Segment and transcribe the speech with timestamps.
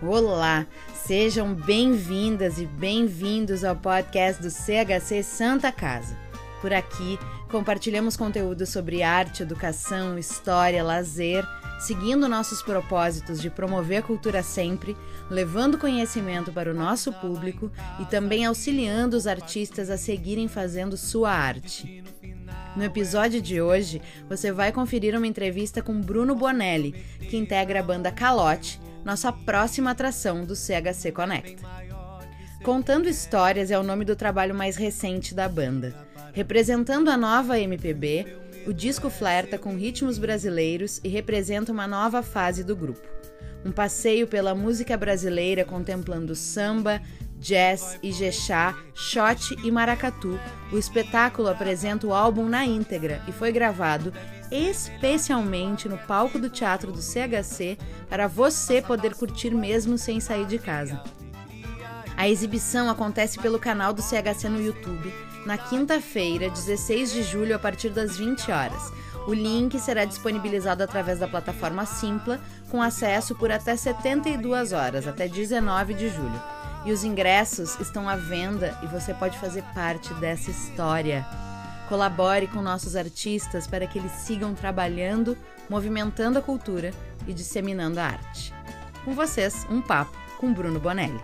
[0.00, 0.64] Olá,
[0.94, 6.16] sejam bem-vindas e bem-vindos ao podcast do CHC Santa Casa.
[6.60, 7.18] Por aqui,
[7.50, 11.44] compartilhamos conteúdo sobre arte, educação, história, lazer,
[11.80, 14.96] seguindo nossos propósitos de promover a cultura sempre,
[15.28, 17.68] levando conhecimento para o nosso público
[17.98, 22.04] e também auxiliando os artistas a seguirem fazendo sua arte.
[22.76, 26.92] No episódio de hoje, você vai conferir uma entrevista com Bruno Bonelli,
[27.28, 31.56] que integra a banda Calote nossa próxima atração do CHC Connect.
[32.62, 35.94] Contando Histórias é o nome do trabalho mais recente da banda.
[36.34, 38.26] Representando a nova MPB,
[38.66, 43.00] o disco flerta com ritmos brasileiros e representa uma nova fase do grupo.
[43.64, 47.00] Um passeio pela música brasileira contemplando samba,
[47.38, 50.38] jazz, ijexá, shot e maracatu.
[50.70, 54.12] O espetáculo apresenta o álbum na íntegra e foi gravado
[54.50, 60.58] especialmente no palco do Teatro do CHC para você poder curtir mesmo sem sair de
[60.58, 61.02] casa.
[62.16, 65.12] A exibição acontece pelo canal do CHC no YouTube
[65.46, 68.92] na quinta-feira, 16 de julho, a partir das 20 horas.
[69.26, 75.28] O link será disponibilizado através da plataforma Simpla, com acesso por até 72 horas, até
[75.28, 76.42] 19 de julho.
[76.84, 81.26] E os ingressos estão à venda e você pode fazer parte dessa história.
[81.88, 85.36] Colabore com nossos artistas para que eles sigam trabalhando,
[85.70, 86.92] movimentando a cultura
[87.26, 88.52] e disseminando a arte.
[89.04, 91.18] Com vocês, um papo com Bruno Bonelli.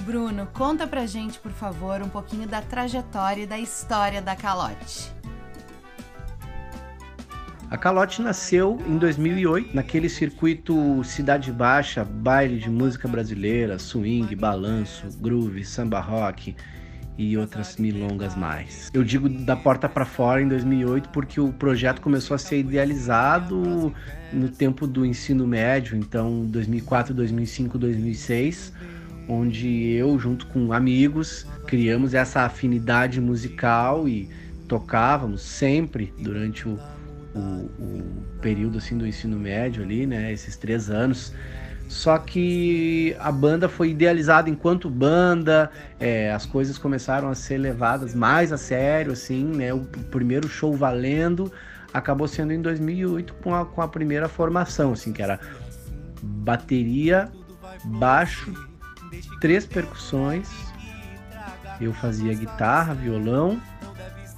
[0.00, 5.12] Bruno, conta pra gente, por favor, um pouquinho da trajetória e da história da Calote.
[7.70, 15.06] A Calote nasceu em 2008, naquele circuito Cidade Baixa, baile de música brasileira, swing, balanço,
[15.20, 16.56] groove, samba rock,
[17.18, 18.88] e outras milongas mais.
[18.94, 23.92] Eu digo da porta para fora em 2008 porque o projeto começou a ser idealizado
[24.32, 28.72] no tempo do ensino médio, então 2004, 2005, 2006,
[29.28, 34.30] onde eu junto com amigos criamos essa afinidade musical e
[34.68, 36.78] tocávamos sempre durante o,
[37.34, 38.02] o, o
[38.40, 41.34] período assim do ensino médio ali, né, esses três anos
[41.88, 48.14] só que a banda foi idealizada enquanto banda, é, as coisas começaram a ser levadas
[48.14, 49.72] mais a sério, assim, né?
[49.72, 51.50] O primeiro show valendo
[51.92, 55.40] acabou sendo em 2008 com a, com a primeira formação, assim, que era
[56.22, 57.32] bateria,
[57.84, 58.52] baixo,
[59.40, 60.48] três percussões,
[61.80, 63.60] eu fazia guitarra, violão,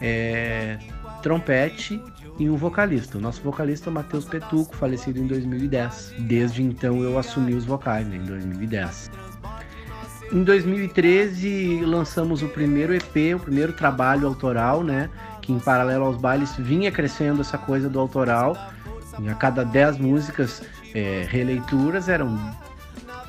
[0.00, 0.78] é,
[1.22, 2.00] trompete
[2.40, 3.18] e um vocalista.
[3.18, 6.14] O nosso vocalista é o Matheus Petuco, falecido em 2010.
[6.20, 9.10] Desde então eu assumi os vocais, né, em 2010.
[10.32, 15.10] Em 2013 lançamos o primeiro EP, o primeiro trabalho autoral, né?
[15.42, 18.56] Que em paralelo aos bailes vinha crescendo essa coisa do autoral.
[19.18, 20.62] E a cada 10 músicas
[20.94, 22.38] é, releituras eram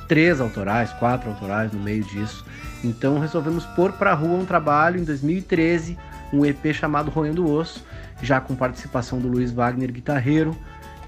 [0.08, 2.46] três autorais, quatro autorais no meio disso.
[2.82, 5.98] Então resolvemos pôr para rua um trabalho em 2013,
[6.32, 7.84] um EP chamado Roendo Osso,
[8.22, 10.56] já com participação do Luiz Wagner, guitarreiro,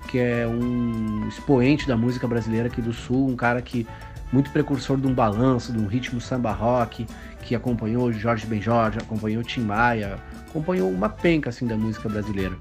[0.07, 3.87] que é um expoente da música brasileira aqui do Sul, um cara que
[4.31, 7.05] muito precursor de um balanço, de um ritmo samba rock,
[7.41, 10.17] que acompanhou Jorge Benjor, acompanhou Tim Maia,
[10.49, 12.55] acompanhou uma penca assim da música brasileira.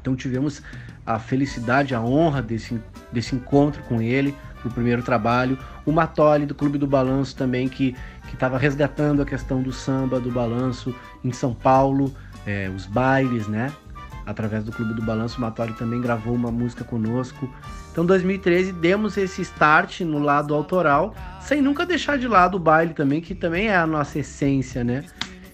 [0.00, 0.62] Então tivemos
[1.06, 2.78] a felicidade, a honra desse,
[3.10, 4.34] desse encontro com ele
[4.64, 5.58] no primeiro trabalho.
[5.86, 7.96] O Matoli do Clube do Balanço também, que
[8.32, 10.94] estava resgatando a questão do samba, do balanço
[11.24, 12.14] em São Paulo,
[12.46, 13.72] é, os bailes, né?
[14.26, 17.48] Através do Clube do Balanço, o Matório também gravou uma música conosco.
[17.90, 22.92] Então, 2013, demos esse start no lado autoral, sem nunca deixar de lado o baile
[22.92, 25.04] também, que também é a nossa essência, né?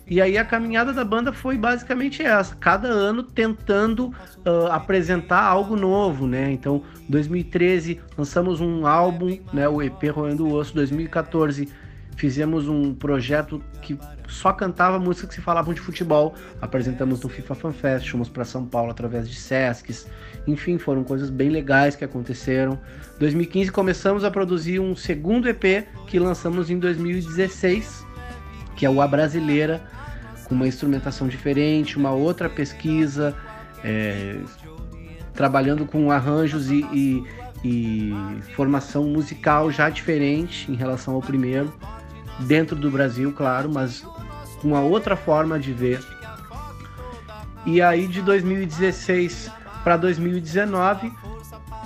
[0.06, 5.76] E aí a caminhada da banda foi basicamente essa, cada ano tentando uh, apresentar algo
[5.76, 6.52] novo, né?
[6.52, 11.68] Então, 2013 lançamos um álbum, né, o EP Roendo o Osso, 2014
[12.16, 13.98] fizemos um projeto que
[14.28, 16.34] só cantava músicas que se falavam de futebol.
[16.60, 20.06] Apresentamos no FIFA Fan Fest, fomos para São Paulo através de Sescs.
[20.46, 22.78] Enfim, foram coisas bem legais que aconteceram.
[23.18, 28.04] 2015 começamos a produzir um segundo EP que lançamos em 2016,
[28.76, 29.82] que é o A Brasileira,
[30.44, 33.34] com uma instrumentação diferente, uma outra pesquisa,
[33.82, 34.38] é,
[35.32, 37.24] trabalhando com arranjos e, e,
[37.64, 38.14] e
[38.54, 41.72] formação musical já diferente em relação ao primeiro
[42.40, 44.04] dentro do Brasil, claro, mas
[44.62, 46.04] uma outra forma de ver.
[47.66, 49.50] E aí de 2016
[49.82, 51.12] para 2019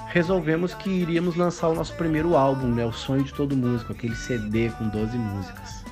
[0.09, 4.17] resolvemos que iríamos lançar o nosso primeiro álbum, né, o sonho de todo músico, aquele
[4.17, 5.85] CD com 12 músicas.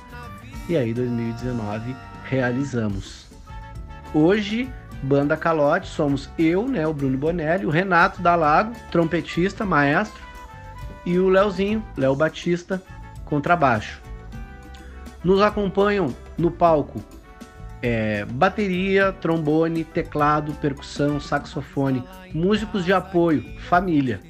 [0.67, 3.27] E aí 2019 realizamos.
[4.13, 4.69] Hoje
[5.01, 10.21] Banda Calote, somos eu, né, o Bruno Bonelli, o Renato Dalago, trompetista, maestro,
[11.05, 12.81] e o Leozinho, Léo Batista,
[13.25, 14.01] contrabaixo.
[15.27, 17.03] Nos acompanham no palco
[17.81, 22.01] é, bateria, trombone, teclado, percussão, saxofone,
[22.33, 24.21] músicos de apoio, família.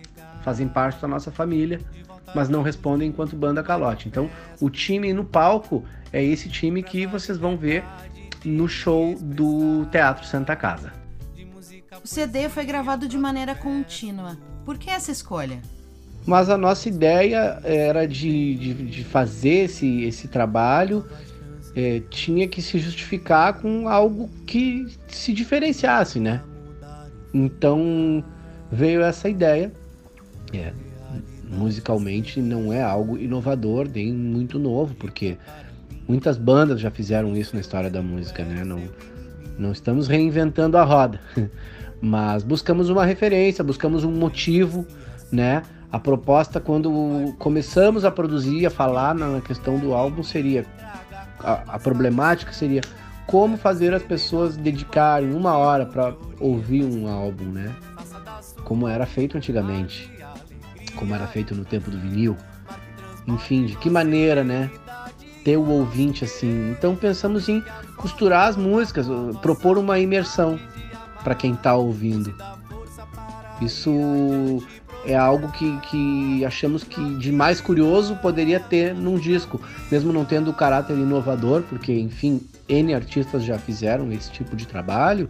[0.44, 1.80] Fazem parte da nossa família,
[2.34, 4.08] mas não respondem enquanto banda calote.
[4.08, 4.28] Então,
[4.60, 7.84] o time no palco é esse time que vocês vão ver
[8.44, 10.92] no show do Teatro Santa Casa.
[12.04, 14.36] O CD foi gravado de maneira contínua.
[14.66, 15.62] Por que essa escolha?
[16.28, 21.06] Mas a nossa ideia era de, de, de fazer esse, esse trabalho,
[21.74, 26.44] é, tinha que se justificar com algo que se diferenciasse, né?
[27.34, 28.22] Então
[28.70, 29.72] veio essa ideia.
[30.54, 30.74] É,
[31.50, 35.38] musicalmente não é algo inovador, nem muito novo, porque
[36.06, 38.66] muitas bandas já fizeram isso na história da música, né?
[38.66, 38.82] Não,
[39.58, 41.22] não estamos reinventando a roda,
[42.02, 44.86] mas buscamos uma referência, buscamos um motivo,
[45.32, 45.64] né?
[45.92, 50.66] A proposta, quando começamos a produzir, a falar na questão do álbum, seria
[51.40, 52.82] a, a problemática seria
[53.26, 57.76] como fazer as pessoas dedicarem uma hora para ouvir um álbum, né?
[58.64, 60.12] Como era feito antigamente,
[60.96, 62.38] como era feito no tempo do vinil.
[63.28, 64.72] Enfim, de que maneira, né?
[65.44, 66.72] Ter o ouvinte assim.
[66.72, 67.64] Então pensamos em
[67.98, 69.08] costurar as músicas,
[69.42, 70.58] propor uma imersão
[71.24, 72.34] para quem está ouvindo.
[73.62, 73.92] Isso
[75.08, 79.60] é algo que, que achamos que de mais curioso poderia ter num disco,
[79.90, 84.68] mesmo não tendo o caráter inovador, porque enfim, N artistas já fizeram esse tipo de
[84.68, 85.30] trabalho,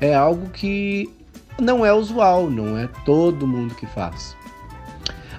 [0.00, 1.12] é algo que
[1.60, 4.36] não é usual, não é todo mundo que faz.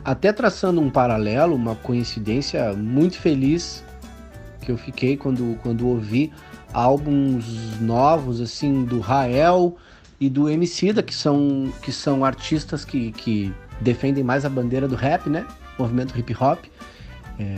[0.04, 3.81] Até traçando um paralelo, uma coincidência muito feliz
[4.62, 6.34] que eu fiquei quando, quando ouvi
[6.74, 9.78] álbuns novos assim do Rael
[10.20, 14.96] e do Emicida, que são, que são artistas que, que defendem mais a bandeira do
[14.96, 15.46] rap, né?
[15.78, 16.66] Movimento hip hop.
[17.40, 17.56] É...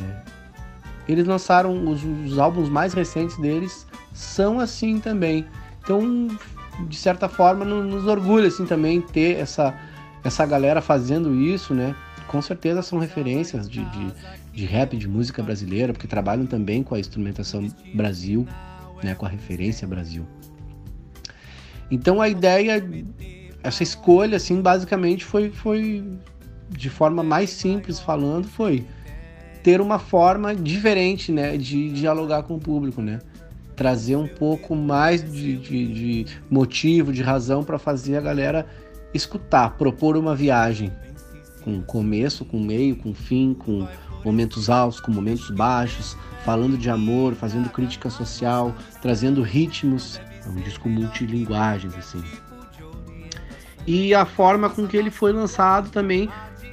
[1.07, 5.45] Eles lançaram os, os, álbuns mais recentes deles, são assim também.
[5.83, 6.27] Então,
[6.87, 9.73] de certa forma, nos orgulha assim também ter essa,
[10.23, 11.95] essa galera fazendo isso, né?
[12.27, 14.13] Com certeza são referências de, de,
[14.53, 18.47] de rap, de música brasileira, porque trabalham também com a instrumentação Brasil,
[19.03, 19.15] né?
[19.15, 20.25] Com a referência Brasil.
[21.89, 22.81] Então a ideia
[23.63, 26.03] essa escolha, assim, basicamente foi, foi
[26.69, 28.85] de forma mais simples falando, foi
[29.63, 33.19] ter uma forma diferente, né, de dialogar com o público, né?
[33.75, 38.65] Trazer um pouco mais de, de, de motivo, de razão para fazer a galera
[39.13, 40.91] escutar, propor uma viagem
[41.63, 43.87] com começo, com meio, com fim, com
[44.25, 50.19] momentos altos, com momentos baixos, falando de amor, fazendo crítica social, trazendo ritmos.
[50.43, 52.23] É um disco multilinguagens, assim.
[53.87, 56.29] E a forma com que ele foi lançado também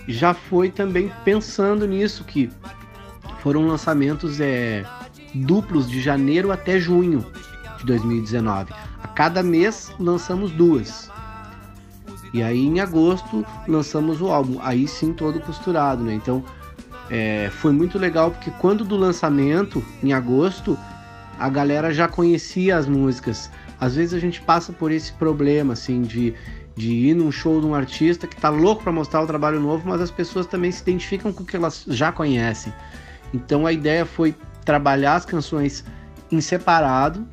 [0.06, 2.50] já foi também pensando nisso, que
[3.40, 4.84] foram lançamentos é,
[5.34, 7.26] duplos de janeiro até junho
[7.78, 8.72] de 2019.
[9.02, 11.10] A cada mês lançamos duas.
[12.32, 16.14] E aí em agosto lançamos o álbum, aí sim todo costurado, né?
[16.14, 16.44] Então
[17.10, 20.78] é, foi muito legal porque quando do lançamento, em agosto,
[21.38, 23.50] a galera já conhecia as músicas.
[23.80, 26.34] Às vezes a gente passa por esse problema, assim, de
[26.78, 29.88] de ir num show de um artista que tá louco para mostrar o trabalho novo,
[29.88, 32.72] mas as pessoas também se identificam com o que elas já conhecem.
[33.34, 34.32] Então a ideia foi
[34.64, 35.84] trabalhar as canções
[36.30, 37.26] em separado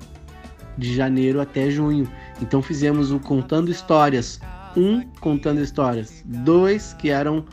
[0.76, 2.10] de janeiro até junho.
[2.42, 4.42] Então fizemos o Contando Histórias,
[4.76, 7.46] um Contando Histórias, dois que eram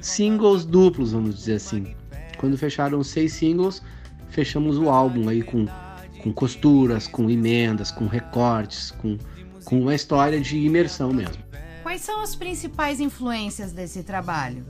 [0.00, 1.94] singles duplos, vamos dizer assim.
[2.38, 3.82] Quando fecharam seis singles,
[4.30, 5.66] fechamos o álbum aí com,
[6.22, 9.18] com costuras, com emendas, com recortes, com
[9.68, 11.36] com uma história de imersão mesmo.
[11.82, 14.64] Quais são as principais influências desse trabalho?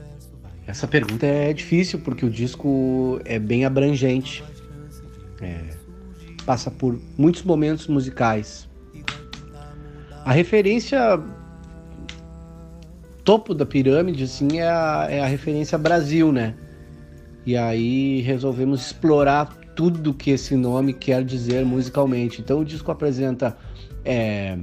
[0.67, 4.43] Essa pergunta é difícil porque o disco é bem abrangente.
[5.41, 5.69] É,
[6.45, 8.69] passa por muitos momentos musicais.
[10.25, 10.99] A referência
[13.23, 16.57] topo da pirâmide assim é a, é a referência Brasil, né?
[17.47, 22.41] E aí resolvemos explorar tudo que esse nome quer dizer musicalmente.
[22.41, 23.57] Então o disco apresenta
[24.05, 24.59] é,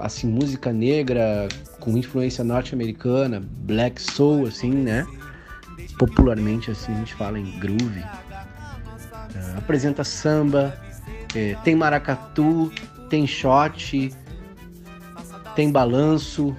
[0.00, 1.48] assim, música negra
[1.80, 5.06] com influência norte-americana, black soul, assim, né?
[5.98, 8.00] Popularmente, assim, a gente fala em groove.
[8.00, 10.78] Uh, apresenta samba,
[11.34, 12.72] é, tem maracatu,
[13.08, 14.12] tem shot,
[15.54, 16.56] tem balanço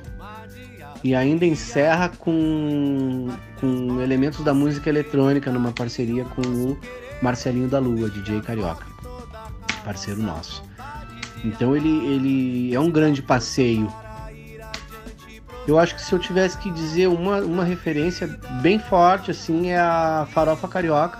[1.03, 6.77] e ainda encerra com, com elementos da música eletrônica numa parceria com o
[7.21, 8.85] Marcelinho da Lua, DJ Carioca,
[9.83, 10.68] parceiro nosso.
[11.43, 13.91] Então ele, ele é um grande passeio
[15.67, 18.27] Eu acho que se eu tivesse que dizer uma, uma referência
[18.61, 21.17] bem forte, assim, é a Farofa Carioca.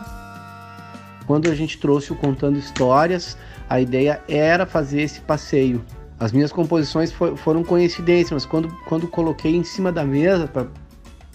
[1.28, 3.38] Quando a gente trouxe o Contando Histórias,
[3.70, 5.86] a ideia era fazer esse passeio.
[6.20, 10.68] As minhas composições for, foram coincidências, mas quando, quando coloquei em cima da mesa para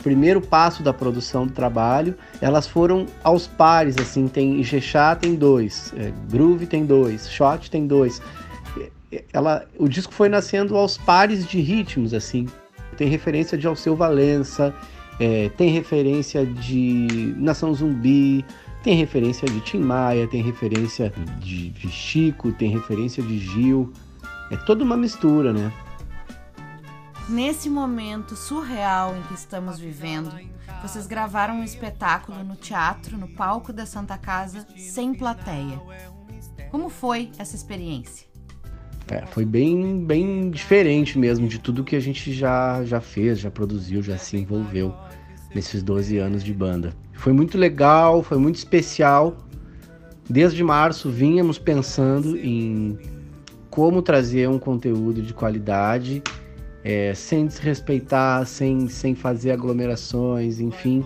[0.02, 5.94] primeiro passo da produção do trabalho, elas foram aos pares, assim, tem Ijexá tem dois,
[5.96, 8.20] é, Groove tem dois, Shot tem dois.
[9.32, 12.48] Ela, o disco foi nascendo aos pares de ritmos, assim.
[12.96, 14.74] Tem referência de Alceu Valença,
[15.18, 18.44] é, tem referência de Nação Zumbi,
[18.82, 23.92] tem referência de Tim Maia, tem referência de, Chico, tem referência de Gil.
[24.50, 25.72] É toda uma mistura, né?
[27.28, 30.30] Nesse momento surreal em que estamos vivendo,
[30.82, 35.80] vocês gravaram um espetáculo no teatro, no palco da Santa Casa, sem plateia.
[36.70, 38.26] Como foi essa experiência?
[39.10, 43.50] É, foi bem, bem diferente mesmo de tudo que a gente já, já fez, já
[43.50, 44.94] produziu, já se envolveu
[45.54, 46.92] nesses 12 anos de banda.
[47.12, 49.36] Foi muito legal, foi muito especial.
[50.28, 52.98] Desde março vínhamos pensando em
[53.68, 56.22] como trazer um conteúdo de qualidade
[56.84, 61.04] é, sem desrespeitar, sem, sem fazer aglomerações, enfim.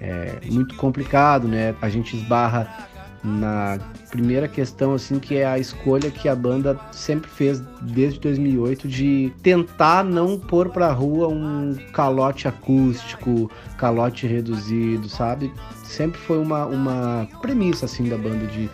[0.00, 1.74] É muito complicado, né?
[1.82, 2.87] A gente esbarra
[3.22, 3.78] na
[4.10, 9.32] primeira questão assim que é a escolha que a banda sempre fez desde 2008 de
[9.42, 15.52] tentar não pôr para rua um calote acústico, calote reduzido, sabe?
[15.84, 18.70] Sempre foi uma, uma premissa assim da banda de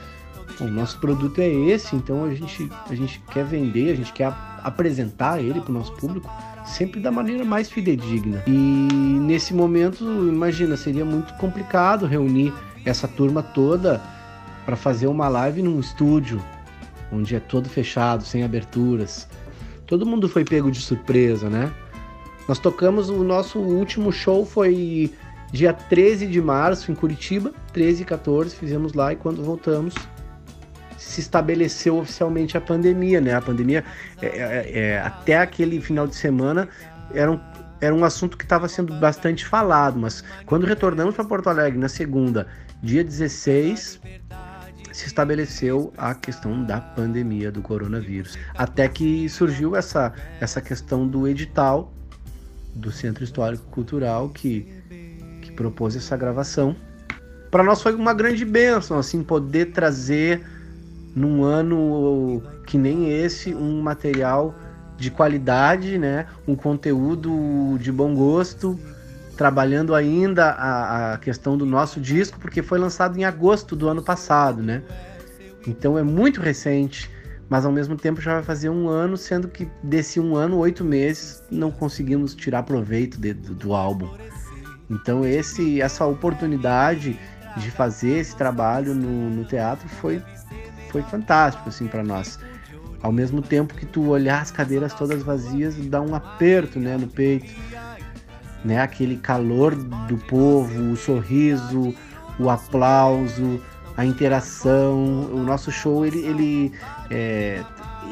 [0.61, 4.33] o nosso produto é esse, então a gente, a gente quer vender, a gente quer
[4.63, 6.31] apresentar ele para o nosso público
[6.65, 8.43] sempre da maneira mais fidedigna.
[8.47, 12.53] E nesse momento, imagina, seria muito complicado reunir
[12.85, 14.01] essa turma toda
[14.65, 16.43] para fazer uma live num estúdio
[17.13, 19.29] onde é todo fechado, sem aberturas.
[19.87, 21.73] Todo mundo foi pego de surpresa, né?
[22.49, 25.13] Nós tocamos o nosso último show foi
[25.53, 29.95] dia 13 de março em Curitiba, 13 e 14, fizemos lá e quando voltamos
[30.99, 33.35] se estabeleceu oficialmente a pandemia, né?
[33.35, 33.85] A pandemia,
[34.21, 36.69] é, é, é, até aquele final de semana,
[37.13, 37.39] era um,
[37.81, 41.89] era um assunto que estava sendo bastante falado, mas quando retornamos para Porto Alegre na
[41.89, 42.47] segunda,
[42.83, 44.01] dia 16,
[44.95, 48.39] se estabeleceu a questão da pandemia do coronavírus.
[48.57, 51.93] Até que surgiu essa, essa questão do edital
[52.73, 54.73] do Centro Histórico Cultural que,
[55.43, 56.77] que propôs essa gravação.
[57.51, 60.47] Para nós foi uma grande bênção, assim, poder trazer
[61.13, 64.55] num ano que nem esse, um material
[64.97, 66.29] de qualidade, né?
[66.47, 68.79] um conteúdo de bom gosto,
[69.37, 74.03] trabalhando ainda a, a, questão do nosso disco, porque foi lançado em agosto do ano
[74.03, 74.83] passado, né?
[75.67, 77.11] Então é muito recente,
[77.49, 80.85] mas ao mesmo tempo já vai fazer um ano, sendo que desse um ano, oito
[80.85, 84.09] meses, não conseguimos tirar proveito de, do, do álbum.
[84.89, 87.19] Então esse, essa oportunidade
[87.57, 90.23] de fazer esse trabalho no, no teatro foi
[90.91, 92.39] foi fantástico assim para nós.
[93.03, 97.09] Ao mesmo tempo que tu olhar as cadeiras todas vazias, dá um aperto, né, no
[97.09, 97.53] peito,
[98.65, 101.95] né, aquele calor do povo, o sorriso,
[102.39, 103.61] o aplauso,
[103.97, 105.29] a interação.
[105.33, 106.73] O nosso show ele ele
[107.11, 107.63] é,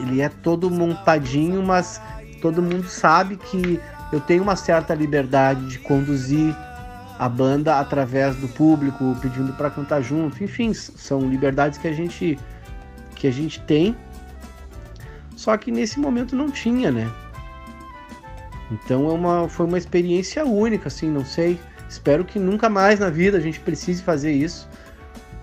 [0.03, 2.01] ele é todo montadinho, mas
[2.41, 3.81] todo mundo sabe que
[4.13, 6.55] eu tenho uma certa liberdade de conduzir
[7.19, 10.43] a banda através do público, pedindo para cantar junto.
[10.43, 12.39] Enfim, são liberdades que a gente
[13.15, 13.97] que a gente tem,
[15.37, 17.09] só que nesse momento não tinha, né?
[18.73, 21.61] Então é uma, foi uma experiência única, assim, não sei.
[21.89, 24.69] Espero que nunca mais na vida a gente precise fazer isso,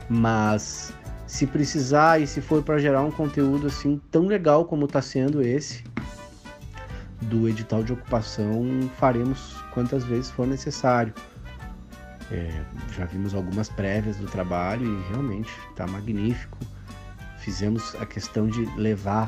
[0.10, 0.92] mas
[1.28, 5.44] se precisar e se for para gerar um conteúdo assim tão legal como está sendo
[5.44, 5.84] esse
[7.22, 11.14] do edital de ocupação, faremos quantas vezes for necessário.
[12.32, 12.62] É,
[12.98, 16.58] já vimos algumas prévias do trabalho e realmente está magnífico
[17.40, 19.28] fizemos a questão de levar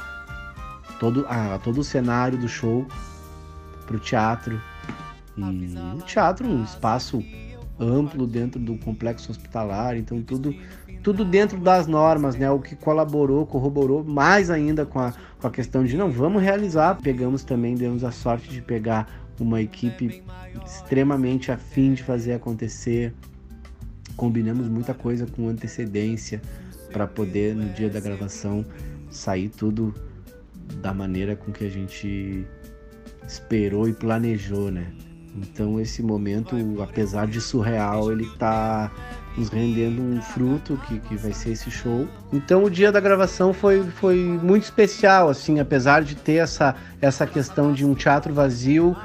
[0.99, 1.25] todo,
[1.63, 2.85] todo o cenário do show
[3.91, 4.61] para o teatro.
[5.37, 7.23] E o teatro, um espaço
[7.79, 10.55] amplo dentro do complexo hospitalar, então tudo,
[11.01, 12.49] tudo dentro das normas, né?
[12.49, 16.99] O que colaborou, corroborou mais ainda com a, com a questão de não, vamos realizar.
[17.01, 19.07] Pegamos também, demos a sorte de pegar
[19.39, 20.23] uma equipe
[20.65, 23.13] extremamente afim de fazer acontecer.
[24.15, 26.41] Combinamos muita coisa com antecedência
[26.91, 28.63] para poder no dia da gravação
[29.09, 29.93] sair tudo
[30.81, 32.45] da maneira com que a gente
[33.27, 34.87] esperou e planejou, né?
[35.35, 38.91] Então esse momento, apesar de surreal, ele tá
[39.37, 42.07] nos rendendo um fruto que, que vai ser esse show.
[42.33, 47.25] Então o dia da gravação foi, foi muito especial, assim, apesar de ter essa, essa
[47.25, 48.95] questão de um teatro vazio,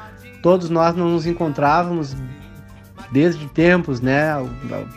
[0.42, 2.16] todos nós não nos encontrávamos
[3.12, 4.32] desde tempos, né?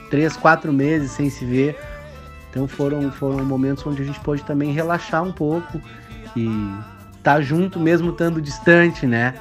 [0.10, 1.78] Três, quatro meses sem se ver.
[2.50, 5.80] Então foram, foram momentos onde a gente pôde também relaxar um pouco
[6.36, 6.50] e
[7.24, 9.34] tá junto mesmo estando distante, né?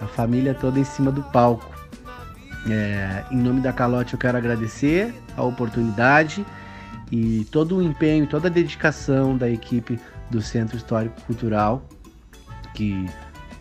[0.00, 1.74] A família toda em cima do palco.
[2.68, 6.44] É, em nome da Calote eu quero agradecer a oportunidade
[7.12, 10.00] e todo o empenho, toda a dedicação da equipe
[10.30, 11.86] do Centro Histórico Cultural,
[12.74, 13.06] que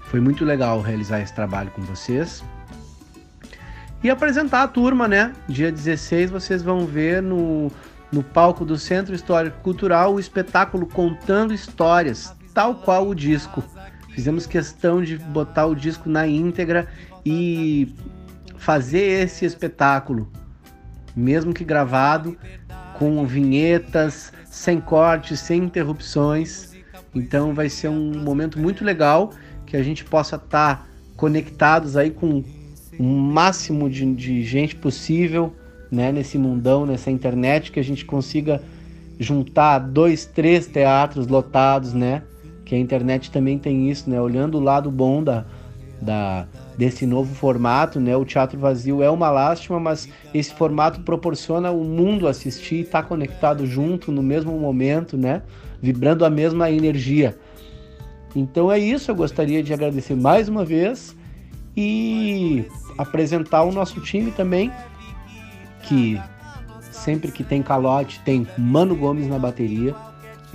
[0.09, 2.43] foi muito legal realizar esse trabalho com vocês.
[4.03, 5.33] E apresentar a turma, né?
[5.47, 7.71] Dia 16 vocês vão ver no,
[8.11, 13.61] no palco do Centro Histórico Cultural o espetáculo Contando Histórias, tal qual o disco.
[14.11, 16.87] Fizemos questão de botar o disco na íntegra
[17.23, 17.93] e
[18.57, 20.31] fazer esse espetáculo,
[21.13, 22.37] mesmo que gravado,
[22.97, 26.73] com vinhetas, sem cortes, sem interrupções.
[27.13, 29.33] Então vai ser um momento muito legal
[29.65, 30.85] que a gente possa estar tá
[31.17, 32.41] conectados aí com
[32.97, 35.53] o máximo de, de gente possível,
[35.91, 38.61] né, nesse mundão, nessa internet, que a gente consiga
[39.19, 42.23] juntar dois, três teatros lotados, né?
[42.65, 44.19] Que a internet também tem isso, né?
[44.19, 45.45] Olhando o lado bom da,
[46.01, 48.17] da, desse novo formato, né?
[48.17, 53.03] O teatro vazio é uma lástima, mas esse formato proporciona o mundo assistir e estar
[53.03, 55.43] tá conectado junto no mesmo momento, né?
[55.81, 57.37] Vibrando a mesma energia.
[58.35, 61.15] Então é isso, eu gostaria de agradecer mais uma vez
[61.77, 62.65] e
[62.97, 64.71] apresentar o nosso time também,
[65.83, 66.19] que
[66.91, 69.95] sempre que tem calote tem Mano Gomes na bateria,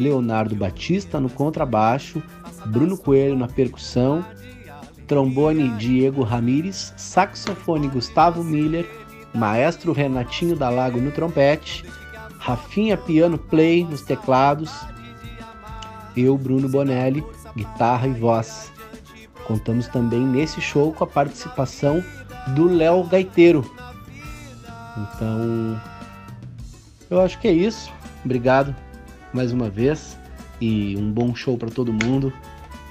[0.00, 2.22] Leonardo Batista no contrabaixo,
[2.66, 4.24] Bruno Coelho na percussão
[5.10, 8.88] trombone Diego Ramires, saxofone Gustavo Miller,
[9.34, 11.84] maestro Renatinho da Lago no trompete,
[12.38, 14.70] Rafinha piano play nos teclados,
[16.16, 17.24] eu Bruno Bonelli,
[17.56, 18.70] guitarra e voz.
[19.48, 22.00] Contamos também nesse show com a participação
[22.54, 23.68] do Léo Gaiteiro.
[24.96, 25.80] Então,
[27.10, 27.92] eu acho que é isso.
[28.24, 28.76] Obrigado
[29.32, 30.18] mais uma vez
[30.60, 32.32] e um bom show para todo mundo.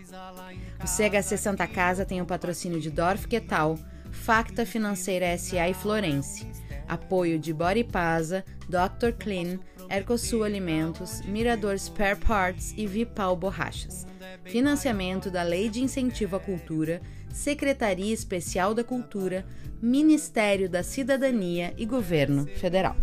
[0.80, 3.76] O CHC Santa Casa tem o patrocínio de Dorf Quetal,
[4.12, 6.46] Facta Financeira SA e Florence.
[6.86, 9.10] Apoio de Body Pasa, Dr.
[9.18, 14.06] Clean, Ercosul Alimentos, Mirador Spare Parts e Vipal Borrachas.
[14.44, 17.00] Financiamento da Lei de Incentivo à Cultura,
[17.32, 19.44] Secretaria Especial da Cultura,
[19.80, 22.96] Ministério da Cidadania e Governo Federal.